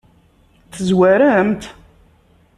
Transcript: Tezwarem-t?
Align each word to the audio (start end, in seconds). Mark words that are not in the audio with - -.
Tezwarem-t? 0.73 1.63